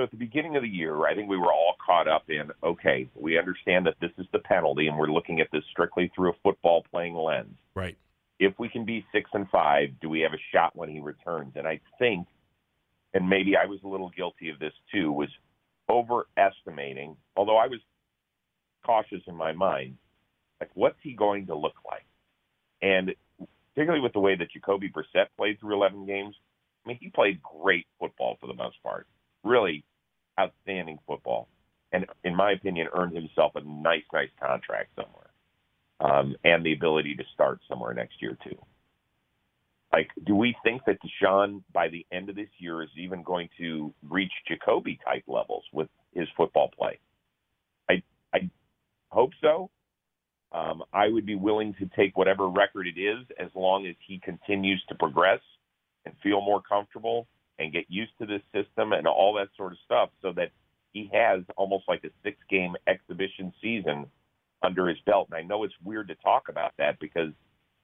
so 0.00 0.04
at 0.04 0.10
the 0.10 0.16
beginning 0.16 0.56
of 0.56 0.62
the 0.62 0.68
year, 0.68 1.06
I 1.06 1.14
think 1.14 1.28
we 1.28 1.36
were 1.36 1.52
all 1.52 1.74
caught 1.84 2.08
up 2.08 2.24
in 2.30 2.50
okay, 2.62 3.06
we 3.14 3.38
understand 3.38 3.86
that 3.86 3.96
this 4.00 4.10
is 4.16 4.26
the 4.32 4.38
penalty 4.38 4.86
and 4.86 4.96
we're 4.96 5.12
looking 5.12 5.40
at 5.40 5.48
this 5.52 5.62
strictly 5.70 6.10
through 6.14 6.30
a 6.30 6.36
football 6.42 6.82
playing 6.90 7.14
lens. 7.14 7.56
right. 7.74 7.96
If 8.38 8.58
we 8.58 8.70
can 8.70 8.86
be 8.86 9.04
6 9.12 9.28
and 9.34 9.46
5, 9.50 9.88
do 10.00 10.08
we 10.08 10.20
have 10.20 10.32
a 10.32 10.40
shot 10.50 10.74
when 10.74 10.88
he 10.88 11.00
returns? 11.00 11.52
And 11.56 11.66
I 11.66 11.80
think 11.98 12.26
and 13.12 13.28
maybe 13.28 13.54
I 13.56 13.66
was 13.66 13.80
a 13.84 13.88
little 13.88 14.10
guilty 14.16 14.48
of 14.48 14.58
this 14.58 14.72
too 14.90 15.12
was 15.12 15.28
overestimating, 15.90 17.16
although 17.36 17.58
I 17.58 17.66
was 17.66 17.80
cautious 18.86 19.20
in 19.26 19.36
my 19.36 19.52
mind, 19.52 19.98
like 20.60 20.70
what's 20.72 20.98
he 21.02 21.12
going 21.12 21.46
to 21.48 21.54
look 21.54 21.74
like? 21.84 22.06
And 22.80 23.14
particularly 23.74 24.02
with 24.02 24.14
the 24.14 24.20
way 24.20 24.36
that 24.36 24.50
Jacoby 24.50 24.88
Brissett 24.90 25.26
played 25.36 25.60
through 25.60 25.74
11 25.74 26.06
games. 26.06 26.34
I 26.84 26.88
mean, 26.88 26.98
he 26.98 27.10
played 27.10 27.40
great 27.42 27.86
football 27.98 28.38
for 28.40 28.46
the 28.46 28.54
most 28.54 28.82
part, 28.82 29.06
really 29.44 29.84
outstanding 30.40 30.98
football, 31.06 31.48
and 31.92 32.06
in 32.24 32.34
my 32.34 32.52
opinion, 32.52 32.88
earned 32.94 33.14
himself 33.14 33.52
a 33.56 33.60
nice, 33.60 34.04
nice 34.12 34.30
contract 34.40 34.90
somewhere, 34.96 35.30
um, 36.00 36.36
and 36.44 36.64
the 36.64 36.72
ability 36.72 37.14
to 37.16 37.24
start 37.34 37.60
somewhere 37.68 37.94
next 37.94 38.20
year 38.20 38.36
too. 38.44 38.56
Like, 39.92 40.08
do 40.24 40.36
we 40.36 40.54
think 40.62 40.82
that 40.86 40.98
Deshaun 41.02 41.62
by 41.72 41.88
the 41.88 42.06
end 42.12 42.30
of 42.30 42.36
this 42.36 42.48
year 42.58 42.82
is 42.82 42.90
even 42.96 43.22
going 43.22 43.48
to 43.58 43.92
reach 44.08 44.32
Jacoby 44.46 44.98
type 45.04 45.24
levels 45.26 45.64
with 45.72 45.88
his 46.14 46.28
football 46.36 46.70
play? 46.78 46.98
I 47.88 48.02
I 48.32 48.48
hope 49.08 49.32
so. 49.40 49.70
Um, 50.52 50.82
I 50.92 51.08
would 51.08 51.26
be 51.26 51.36
willing 51.36 51.74
to 51.74 51.88
take 51.96 52.16
whatever 52.16 52.48
record 52.48 52.86
it 52.86 53.00
is 53.00 53.24
as 53.38 53.50
long 53.54 53.86
as 53.86 53.94
he 54.06 54.18
continues 54.18 54.82
to 54.88 54.94
progress 54.96 55.40
and 56.04 56.14
feel 56.22 56.40
more 56.40 56.60
comfortable 56.60 57.28
and 57.60 57.72
get 57.72 57.84
used 57.88 58.12
to 58.18 58.26
this 58.26 58.42
system 58.52 58.92
and 58.92 59.06
all 59.06 59.34
that 59.34 59.48
sort 59.56 59.72
of 59.72 59.78
stuff 59.84 60.08
so 60.22 60.32
that 60.32 60.50
he 60.92 61.10
has 61.12 61.42
almost 61.56 61.84
like 61.86 62.02
a 62.04 62.08
six 62.24 62.38
game 62.48 62.74
exhibition 62.86 63.52
season 63.62 64.06
under 64.62 64.88
his 64.88 64.98
belt. 65.06 65.28
And 65.30 65.38
I 65.38 65.42
know 65.46 65.62
it's 65.64 65.74
weird 65.84 66.08
to 66.08 66.14
talk 66.16 66.48
about 66.48 66.72
that 66.78 66.98
because 66.98 67.32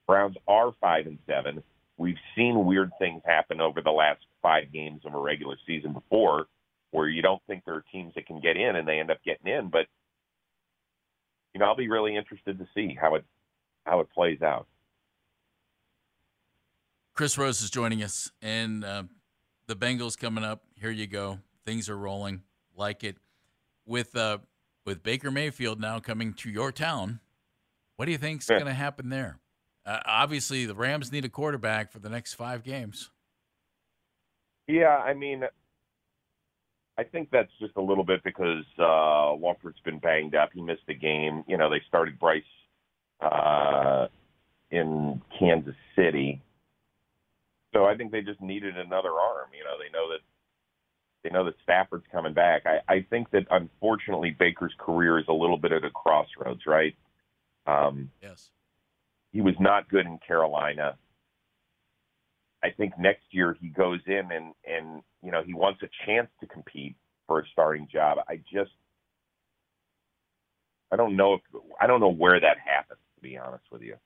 Browns 0.07 0.37
are 0.49 0.73
five 0.81 1.07
and 1.07 1.19
seven. 1.27 1.63
We've 1.99 2.19
seen 2.35 2.65
weird 2.65 2.91
things 2.99 3.23
happen 3.25 3.61
over 3.61 3.83
the 3.83 3.91
last 3.91 4.21
five 4.43 4.73
games 4.73 5.03
of 5.05 5.15
a 5.15 5.19
regular 5.19 5.57
season 5.67 5.93
before 5.93 6.47
where 6.91 7.09
you 7.09 7.21
don't 7.21 7.43
think 7.47 7.65
there 7.65 7.75
are 7.75 7.85
teams 7.93 8.15
that 8.15 8.27
can 8.27 8.41
get 8.41 8.57
in 8.57 8.77
and 8.77 8.89
they 8.89 8.99
end 8.99 9.11
up 9.11 9.19
getting 9.25 9.53
in. 9.53 9.69
But 9.69 9.87
you 11.53 11.61
know, 11.61 11.67
I'll 11.67 11.77
be 11.77 11.89
really 11.89 12.17
interested 12.17 12.59
to 12.59 12.67
see 12.75 12.97
how 12.99 13.15
it 13.15 13.25
how 13.85 14.01
it 14.01 14.09
plays 14.15 14.43
out. 14.43 14.67
Chris 17.15 17.39
Rose 17.39 17.63
is 17.63 17.71
joining 17.71 18.03
us, 18.03 18.31
and 18.43 18.85
uh, 18.85 19.05
the 19.67 19.77
Bengals 19.77 20.19
coming 20.19 20.45
up. 20.45 20.63
Here 20.81 20.91
you 20.91 21.07
go. 21.07 21.41
Things 21.65 21.89
are 21.89 21.97
rolling. 21.97 22.43
Like 22.77 23.05
it 23.05 23.17
with 23.87 24.17
uh, 24.17 24.39
with 24.85 25.03
Baker 25.03 25.31
Mayfield 25.31 25.81
now 25.81 25.99
coming 25.99 26.33
to 26.35 26.51
your 26.51 26.73
town. 26.73 27.21
What 27.97 28.05
do 28.07 28.13
you 28.13 28.19
think's 28.19 28.49
Yeah. 28.49 28.57
going 28.59 28.67
to 28.67 28.75
happen 28.75 29.09
there? 29.09 29.39
Uh, 29.85 30.01
obviously, 30.05 30.67
the 30.67 30.75
Rams 30.75 31.11
need 31.13 31.25
a 31.25 31.29
quarterback 31.29 31.91
for 31.93 31.99
the 31.99 32.09
next 32.11 32.35
five 32.35 32.63
games. 32.63 33.11
Yeah, 34.67 34.97
I 34.97 35.15
mean, 35.15 35.45
I 36.99 37.05
think 37.05 37.31
that's 37.31 37.53
just 37.61 37.77
a 37.77 37.81
little 37.81 38.03
bit 38.05 38.23
because 38.25 38.65
uh, 38.79 39.33
Wolford's 39.37 39.79
been 39.85 39.99
banged 40.01 40.35
up. 40.35 40.51
He 40.53 40.61
missed 40.61 40.83
the 40.89 40.95
game. 40.95 41.45
You 41.47 41.57
know, 41.57 41.71
they 41.71 41.81
started 41.87 42.19
Bryce 42.19 42.43
uh, 43.21 44.09
in 44.71 45.23
Kansas 45.39 45.77
City, 45.95 46.43
so 47.77 47.85
I 47.85 47.95
think 47.95 48.11
they 48.11 48.23
just 48.23 48.41
needed 48.41 48.79
another 48.79 49.11
arm. 49.11 49.51
You 49.57 49.65
know, 49.65 49.77
they 49.79 49.93
know 49.93 50.09
that 50.09 50.21
they 51.23 51.31
know 51.31 51.45
that 51.45 51.55
Stafford's 51.63 52.07
coming 52.11 52.33
back. 52.33 52.63
I, 52.65 52.81
I 52.93 53.07
think 53.11 53.31
that 53.33 53.47
unfortunately 53.51 54.35
Baker's 54.39 54.75
career 54.79 55.19
is 55.19 55.27
a 55.29 55.33
little 55.33 55.59
bit 55.59 55.73
at 55.73 55.85
a 55.85 55.91
crossroads. 55.91 56.63
Right? 56.67 56.97
Um, 57.67 58.11
Yes. 58.23 58.49
he 59.33 59.41
was 59.43 59.55
not 59.61 59.91
good 59.91 60.07
in 60.07 60.19
Carolina. 60.27 60.97
I 62.65 62.71
think 62.71 62.99
next 62.99 63.25
year 63.31 63.57
he 63.61 63.69
goes 63.69 64.01
in 64.07 64.31
and 64.33 64.55
and 64.65 65.03
you 65.23 65.31
know 65.31 65.43
he 65.45 65.53
wants 65.53 65.83
a 65.83 65.89
chance 66.07 66.29
to 66.41 66.47
compete 66.47 66.97
for 67.27 67.41
a 67.41 67.47
starting 67.53 67.89
job. 67.93 68.19
I 68.29 68.37
just 68.51 68.71
I 70.91 70.97
don't 70.97 71.17
know 71.17 71.35
if 71.35 71.41
I 71.79 71.87
don't 71.87 72.01
know 72.01 72.13
where 72.13 72.41
that 72.41 72.57
happens 72.65 73.01
to 73.17 73.21
be 73.21 73.37
honest 73.37 73.65
with 73.71 73.83
you, 73.83 73.97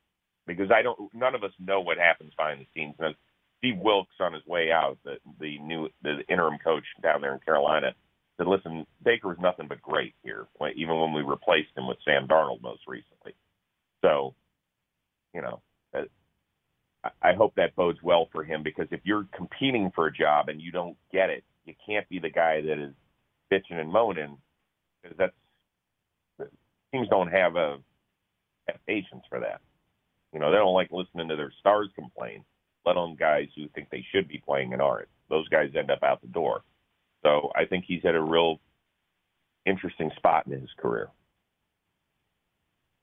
because 0.46 0.70
I 0.72 0.82
don't 0.82 0.98
none 1.14 1.36
of 1.36 1.44
us 1.44 1.52
know 1.60 1.80
what 1.80 1.98
happens 1.98 2.32
behind 2.36 2.60
the 2.60 2.66
scenes. 2.74 2.96
And 2.98 3.14
Steve 3.60 3.78
Wilks 3.78 4.16
on 4.20 4.34
his 4.34 4.46
way 4.46 4.72
out, 4.72 4.98
the 5.04 5.18
the 5.40 5.58
new 5.60 5.88
the 6.02 6.24
interim 6.30 6.58
coach 6.64 6.84
down 7.02 7.22
there 7.22 7.34
in 7.34 7.40
Carolina, 7.40 7.94
said, 8.38 8.48
"Listen, 8.48 8.86
Baker 9.04 9.28
was 9.28 9.38
nothing 9.40 9.68
but 9.68 9.82
great 9.82 10.14
here, 10.24 10.48
even 10.76 10.98
when 11.00 11.14
we 11.14 11.22
replaced 11.22 11.76
him 11.76 11.88
with 11.88 11.98
Sam 12.04 12.28
Darnold 12.28 12.62
most 12.62 12.82
recently." 12.88 13.34
So, 14.02 14.34
you 15.34 15.42
know, 15.42 15.62
uh, 15.94 16.04
I- 17.04 17.30
hope 17.34 17.54
that 17.56 17.76
bodes 17.76 18.02
well 18.02 18.26
for 18.32 18.44
him 18.44 18.62
because 18.64 18.88
if 18.92 19.00
you're 19.04 19.28
competing 19.32 19.90
for 19.92 20.06
a 20.08 20.12
job 20.12 20.48
and 20.50 20.60
you 20.62 20.72
don't 20.72 20.98
get 21.12 21.30
it, 21.30 21.44
you 21.66 21.74
can't 21.86 22.08
be 22.10 22.18
the 22.20 22.30
guy 22.30 22.62
that 22.62 22.78
is 22.78 22.94
bitching 23.52 23.80
and 23.80 23.90
moaning 23.92 24.38
because 25.02 25.16
that's 25.18 25.36
teams 26.92 27.08
don't 27.08 27.28
have 27.32 27.56
a 27.56 27.78
have 28.68 28.86
patience 28.86 29.24
for 29.28 29.40
that. 29.40 29.60
You 30.32 30.40
know, 30.40 30.50
they 30.50 30.58
don't 30.58 30.74
like 30.74 30.90
listening 30.92 31.28
to 31.28 31.36
their 31.36 31.52
stars 31.60 31.90
complain, 31.94 32.44
let 32.84 32.96
alone 32.96 33.16
guys 33.18 33.48
who 33.56 33.68
think 33.68 33.88
they 33.90 34.04
should 34.12 34.28
be 34.28 34.42
playing 34.44 34.72
and 34.72 34.82
aren't. 34.82 35.08
Those 35.28 35.48
guys 35.48 35.70
end 35.76 35.90
up 35.90 36.02
out 36.02 36.20
the 36.20 36.28
door. 36.28 36.62
So 37.22 37.50
I 37.54 37.64
think 37.66 37.84
he's 37.86 38.04
at 38.04 38.14
a 38.14 38.22
real 38.22 38.60
interesting 39.66 40.10
spot 40.16 40.46
in 40.46 40.60
his 40.60 40.70
career. 40.78 41.08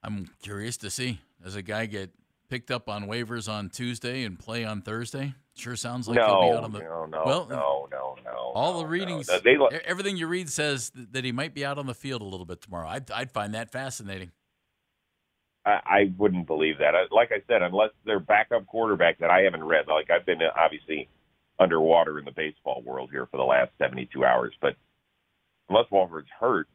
I'm 0.03 0.29
curious 0.41 0.77
to 0.77 0.89
see. 0.89 1.19
Does 1.43 1.55
a 1.55 1.61
guy 1.61 1.85
get 1.85 2.11
picked 2.49 2.71
up 2.71 2.89
on 2.89 3.07
waivers 3.07 3.51
on 3.51 3.69
Tuesday 3.69 4.23
and 4.23 4.39
play 4.39 4.63
on 4.63 4.81
Thursday? 4.81 5.33
Sure 5.55 5.75
sounds 5.75 6.07
like 6.07 6.17
he'll 6.17 6.41
be 6.41 6.49
no, 6.49 6.57
out 6.57 6.63
on 6.63 6.71
the. 6.71 6.79
no, 6.79 7.05
no, 7.05 7.23
well, 7.25 7.47
no, 7.49 7.87
no, 7.91 8.15
no. 8.23 8.51
All 8.53 8.73
no, 8.73 8.79
the 8.79 8.85
readings, 8.85 9.27
No, 9.27 9.39
They, 9.39 9.57
everything 9.85 10.15
you 10.15 10.27
read 10.27 10.49
says 10.49 10.91
that 11.11 11.25
he 11.25 11.31
might 11.31 11.53
be 11.53 11.65
out 11.65 11.77
on 11.77 11.87
the 11.87 11.95
field 11.95 12.21
a 12.21 12.25
little 12.25 12.45
bit 12.45 12.61
tomorrow. 12.61 12.87
I'd, 12.87 13.09
I'd 13.11 13.31
find 13.31 13.53
that 13.55 13.71
fascinating. 13.71 14.31
I, 15.67 15.79
I 15.85 16.13
wouldn't 16.17 16.47
believe 16.47 16.77
that. 16.79 16.95
I- 16.95 17.13
Like 17.13 17.31
I 17.31 17.41
said, 17.47 17.61
unless 17.61 17.91
their 18.05 18.19
backup 18.19 18.65
quarterback 18.67 19.19
that 19.19 19.29
I 19.29 19.41
haven't 19.41 19.63
read, 19.63 19.85
like 19.87 20.09
I've 20.09 20.25
been 20.25 20.39
obviously 20.57 21.09
underwater 21.59 22.19
in 22.19 22.25
the 22.25 22.31
baseball 22.31 22.81
world 22.85 23.09
here 23.11 23.27
for 23.29 23.37
the 23.37 23.43
last 23.43 23.71
72 23.79 24.23
hours, 24.23 24.53
but 24.61 24.75
unless 25.69 25.85
Wolford's 25.91 26.29
hurt, 26.39 26.67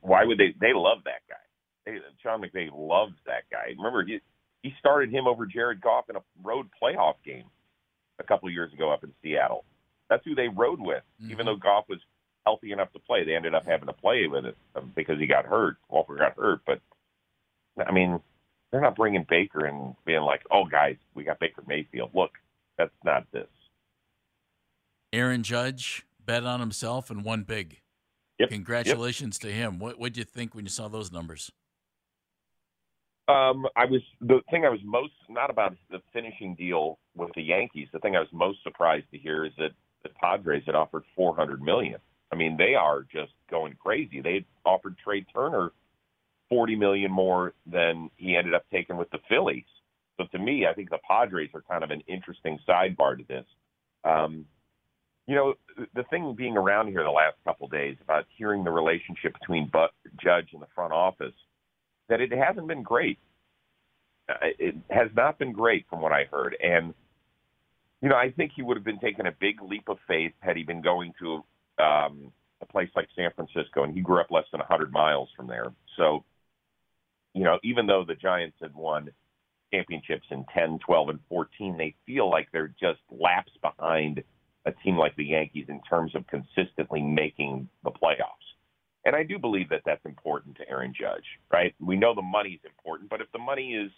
why 0.00 0.24
would 0.24 0.38
they? 0.38 0.54
They 0.60 0.72
love 0.74 0.98
that 1.04 1.22
guy. 1.28 1.36
They, 1.84 1.98
Sean 2.22 2.40
McVay 2.42 2.70
loves 2.74 3.14
that 3.26 3.44
guy. 3.50 3.74
Remember, 3.76 4.02
he, 4.04 4.18
he 4.62 4.72
started 4.78 5.10
him 5.12 5.26
over 5.26 5.44
Jared 5.46 5.80
Goff 5.82 6.08
in 6.10 6.16
a 6.16 6.22
road 6.42 6.66
playoff 6.82 7.16
game 7.24 7.44
a 8.18 8.24
couple 8.24 8.48
of 8.48 8.54
years 8.54 8.72
ago 8.72 8.90
up 8.90 9.04
in 9.04 9.12
Seattle. 9.22 9.64
That's 10.08 10.24
who 10.24 10.34
they 10.34 10.48
rode 10.48 10.80
with, 10.80 11.02
even 11.20 11.38
Mhm. 11.38 11.44
though 11.44 11.56
Goff 11.56 11.84
was 11.88 12.00
healthy 12.46 12.72
enough 12.72 12.90
to 12.94 12.98
play. 12.98 13.24
They 13.24 13.36
ended 13.36 13.54
up 13.54 13.66
having 13.66 13.86
to 13.88 13.92
play 13.92 14.26
with 14.26 14.46
it 14.46 14.56
um, 14.74 14.90
because 14.96 15.18
he 15.18 15.26
got 15.26 15.44
hurt. 15.44 15.76
Walford 15.90 16.18
got 16.18 16.34
hurt, 16.36 16.60
but 16.66 16.80
I 17.86 17.92
mean, 17.92 18.20
they're 18.70 18.80
not 18.80 18.96
bringing 18.96 19.24
Baker 19.28 19.66
and 19.66 19.94
being 20.04 20.22
like, 20.22 20.42
"Oh, 20.50 20.64
guys, 20.64 20.96
we 21.14 21.24
got 21.24 21.38
Baker 21.38 21.62
Mayfield." 21.66 22.10
Look, 22.14 22.32
that's 22.76 22.94
not 23.04 23.26
this. 23.32 23.48
Aaron 25.12 25.42
Judge 25.42 26.06
bet 26.24 26.44
on 26.44 26.60
himself 26.60 27.10
and 27.10 27.24
won 27.24 27.42
big. 27.42 27.80
Yep, 28.38 28.50
Congratulations 28.50 29.38
to 29.40 29.50
him. 29.50 29.78
What 29.78 29.98
what'd 29.98 30.16
you 30.16 30.24
think 30.24 30.54
when 30.54 30.64
you 30.64 30.70
saw 30.70 30.88
those 30.88 31.10
numbers? 31.10 31.50
Um, 33.26 33.66
I 33.76 33.84
was 33.84 34.00
the 34.20 34.40
thing 34.50 34.64
I 34.64 34.70
was 34.70 34.80
most 34.84 35.12
not 35.28 35.50
about 35.50 35.76
the 35.90 36.00
finishing 36.12 36.54
deal 36.54 36.98
with 37.14 37.30
the 37.34 37.42
Yankees. 37.42 37.88
The 37.92 37.98
thing 37.98 38.16
I 38.16 38.20
was 38.20 38.28
most 38.32 38.62
surprised 38.62 39.10
to 39.10 39.18
hear 39.18 39.44
is 39.44 39.52
that 39.58 39.72
the 40.02 40.08
Padres 40.10 40.62
had 40.66 40.74
offered 40.74 41.04
four 41.16 41.34
hundred 41.34 41.62
million. 41.62 42.00
I 42.32 42.36
mean, 42.36 42.56
they 42.56 42.74
are 42.74 43.02
just 43.02 43.32
going 43.50 43.74
crazy. 43.74 44.20
They 44.20 44.44
offered 44.64 44.96
Trea 44.98 45.24
Turner 45.34 45.72
forty 46.48 46.76
million 46.76 47.10
more 47.10 47.54
than 47.66 48.10
he 48.16 48.36
ended 48.36 48.54
up 48.54 48.64
taking 48.70 48.96
with 48.96 49.10
the 49.10 49.18
Phillies. 49.28 49.64
So 50.16 50.26
to 50.32 50.38
me, 50.38 50.66
I 50.66 50.74
think 50.74 50.90
the 50.90 50.98
Padres 51.08 51.50
are 51.54 51.62
kind 51.62 51.84
of 51.84 51.90
an 51.90 52.02
interesting 52.08 52.58
sidebar 52.68 53.18
to 53.18 53.24
this. 53.28 53.44
Um, 54.04 54.46
you 55.28 55.34
know, 55.34 55.54
the 55.94 56.04
thing 56.04 56.34
being 56.36 56.56
around 56.56 56.88
here 56.88 57.04
the 57.04 57.10
last 57.10 57.36
couple 57.44 57.66
of 57.66 57.72
days 57.72 57.96
about 58.02 58.24
hearing 58.36 58.64
the 58.64 58.70
relationship 58.70 59.34
between 59.38 59.68
Buck, 59.70 59.90
Judge 60.22 60.48
and 60.54 60.62
the 60.62 60.66
front 60.74 60.92
office, 60.92 61.34
that 62.08 62.20
it 62.20 62.32
hasn't 62.32 62.66
been 62.66 62.82
great. 62.82 63.18
Uh, 64.28 64.34
It 64.58 64.74
has 64.90 65.10
not 65.14 65.38
been 65.38 65.52
great 65.52 65.84
from 65.90 66.00
what 66.00 66.12
I 66.12 66.24
heard. 66.24 66.56
And, 66.62 66.94
you 68.00 68.08
know, 68.08 68.16
I 68.16 68.30
think 68.30 68.52
he 68.56 68.62
would 68.62 68.78
have 68.78 68.84
been 68.84 69.00
taking 69.00 69.26
a 69.26 69.32
big 69.38 69.60
leap 69.62 69.88
of 69.88 69.98
faith 70.08 70.32
had 70.40 70.56
he 70.56 70.62
been 70.62 70.80
going 70.80 71.12
to 71.20 71.44
um, 71.78 72.32
a 72.62 72.66
place 72.66 72.88
like 72.96 73.08
San 73.14 73.30
Francisco, 73.36 73.84
and 73.84 73.94
he 73.94 74.00
grew 74.00 74.20
up 74.20 74.30
less 74.30 74.46
than 74.50 74.60
100 74.60 74.90
miles 74.90 75.28
from 75.36 75.46
there. 75.46 75.72
So, 75.98 76.24
you 77.38 77.44
know, 77.44 77.58
even 77.62 77.86
though 77.86 78.04
the 78.04 78.16
Giants 78.16 78.56
had 78.60 78.74
won 78.74 79.10
championships 79.72 80.26
in 80.30 80.44
10, 80.52 80.80
12, 80.84 81.08
and 81.10 81.20
14, 81.28 81.76
they 81.78 81.94
feel 82.04 82.28
like 82.28 82.48
they're 82.52 82.74
just 82.80 82.98
laps 83.10 83.52
behind 83.62 84.24
a 84.66 84.72
team 84.82 84.96
like 84.96 85.14
the 85.14 85.24
Yankees 85.24 85.66
in 85.68 85.80
terms 85.88 86.16
of 86.16 86.26
consistently 86.26 87.00
making 87.00 87.68
the 87.84 87.90
playoffs. 87.90 88.48
And 89.04 89.14
I 89.14 89.22
do 89.22 89.38
believe 89.38 89.68
that 89.68 89.82
that's 89.86 90.04
important 90.04 90.56
to 90.56 90.68
Aaron 90.68 90.92
Judge, 90.98 91.24
right? 91.52 91.74
We 91.80 91.96
know 91.96 92.12
the 92.12 92.22
money's 92.22 92.58
important, 92.64 93.08
but 93.08 93.20
if 93.20 93.30
the 93.32 93.38
money 93.38 93.74
is 93.74 93.92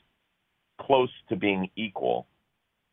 close 0.79 1.11
to 1.31 1.37
being 1.37 1.71
equal, 1.77 2.27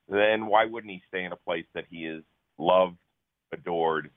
then 0.08 0.48
why 0.48 0.63
wouldn't 0.63 0.92
he 0.92 1.01
stay 1.10 1.25
in 1.25 1.34
a 1.34 1.38
place 1.38 1.66
that 1.75 1.84
he 1.89 2.06
is 2.06 2.24
loved, 2.58 2.96
adored, 3.51 4.10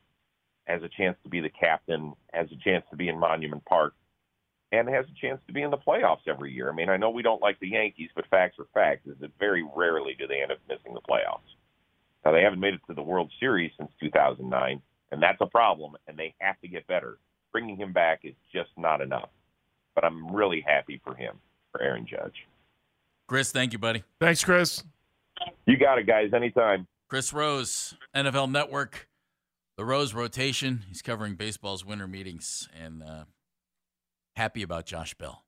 has 0.67 0.81
a 0.85 0.89
chance 0.97 1.17
to 1.25 1.29
be 1.29 1.41
the 1.41 1.51
captain, 1.51 2.13
has 2.33 2.47
a 2.53 2.65
chance 2.65 2.85
to 2.91 2.97
be 2.97 3.09
in 3.09 3.19
Monument 3.19 3.65
Park, 3.65 3.95
and 4.73 4.89
has 4.89 5.07
a 5.07 5.21
chance 5.21 5.41
to 5.47 5.53
be 5.53 5.63
in 5.63 5.71
the 5.71 5.77
playoffs 5.79 6.27
every 6.27 6.53
year? 6.53 6.71
I 6.71 6.75
mean, 6.75 6.89
I 6.89 6.97
know 6.97 7.11
we 7.11 7.23
don't 7.23 7.43
like 7.43 7.59
the 7.61 7.69
Yankees, 7.69 8.11
but 8.15 8.27
facts 8.29 8.57
are 8.59 8.67
facts. 8.73 9.07
Is 9.07 9.17
that 9.21 9.31
very 9.39 9.65
rarely 9.77 10.15
do 10.19 10.27
they 10.27 10.43
end 10.43 10.53
up 10.53 10.59
missing 10.69 10.95
the 10.95 11.01
playoffs. 11.01 11.41
Now 12.25 12.33
they 12.33 12.43
haven't 12.43 12.61
made 12.61 12.75
it 12.75 12.81
to 12.87 12.95
the 12.95 13.03
World 13.03 13.31
Series 13.41 13.73
since 13.79 13.91
2009, 14.01 14.81
and 15.11 15.23
that's 15.23 15.41
a 15.41 15.47
problem. 15.47 15.97
And 16.07 16.17
they 16.17 16.35
have 16.39 16.61
to 16.61 16.69
get 16.69 16.87
better. 16.87 17.19
Bringing 17.53 17.77
him 17.77 17.93
back 17.93 18.21
is 18.25 18.35
just 18.53 18.71
not 18.77 19.01
enough. 19.01 19.31
But 19.95 20.05
I'm 20.05 20.35
really 20.35 20.65
happy 20.65 21.01
for 21.05 21.15
him, 21.15 21.37
for 21.73 21.83
Aaron 21.83 22.07
Judge. 22.09 22.47
Chris, 23.27 23.51
thank 23.51 23.73
you, 23.73 23.79
buddy. 23.79 24.05
Thanks, 24.21 24.45
Chris. 24.45 24.85
You 25.67 25.77
got 25.77 25.99
it, 25.99 26.07
guys. 26.07 26.31
Anytime. 26.35 26.87
Chris 27.09 27.33
Rose, 27.33 27.95
NFL 28.15 28.51
Network, 28.51 29.09
the 29.77 29.85
Rose 29.85 30.15
rotation. 30.15 30.85
He's 30.89 31.03
covering 31.03 31.35
baseball's 31.35 31.85
winter 31.85 32.07
meetings 32.07 32.69
and 32.79 33.03
uh, 33.03 33.25
happy 34.37 34.63
about 34.63 34.87
Josh 34.87 35.15
Bell. 35.15 35.45